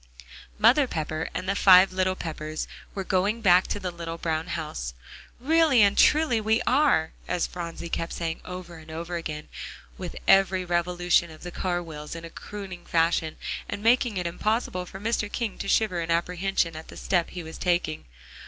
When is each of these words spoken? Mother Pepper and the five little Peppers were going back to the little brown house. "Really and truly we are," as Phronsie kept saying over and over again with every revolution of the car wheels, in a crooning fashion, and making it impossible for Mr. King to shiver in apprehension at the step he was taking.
Mother 0.57 0.87
Pepper 0.87 1.29
and 1.35 1.47
the 1.47 1.53
five 1.53 1.93
little 1.93 2.15
Peppers 2.15 2.67
were 2.95 3.03
going 3.03 3.39
back 3.41 3.67
to 3.67 3.79
the 3.79 3.91
little 3.91 4.17
brown 4.17 4.47
house. 4.47 4.95
"Really 5.39 5.83
and 5.83 5.95
truly 5.95 6.41
we 6.41 6.59
are," 6.63 7.11
as 7.27 7.45
Phronsie 7.45 7.87
kept 7.87 8.11
saying 8.13 8.41
over 8.43 8.79
and 8.79 8.89
over 8.89 9.15
again 9.15 9.47
with 9.99 10.15
every 10.27 10.65
revolution 10.65 11.29
of 11.29 11.43
the 11.43 11.51
car 11.51 11.83
wheels, 11.83 12.15
in 12.15 12.25
a 12.25 12.31
crooning 12.31 12.83
fashion, 12.87 13.37
and 13.69 13.83
making 13.83 14.17
it 14.17 14.25
impossible 14.25 14.87
for 14.87 14.99
Mr. 14.99 15.31
King 15.31 15.59
to 15.59 15.67
shiver 15.67 16.01
in 16.01 16.09
apprehension 16.09 16.75
at 16.75 16.87
the 16.87 16.97
step 16.97 17.29
he 17.29 17.43
was 17.43 17.59
taking. 17.59 18.05